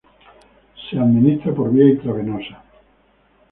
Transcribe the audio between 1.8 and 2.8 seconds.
intravenosa.